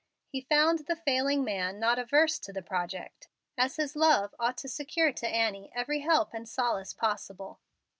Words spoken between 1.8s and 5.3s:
averse to the project, as his love ought to secure to